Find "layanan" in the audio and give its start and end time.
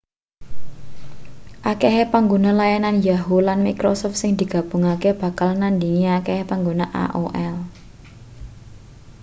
2.59-2.97